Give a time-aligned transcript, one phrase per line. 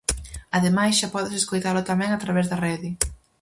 [0.57, 2.89] Ademais, xa podes escoitalo tamén a través da rede.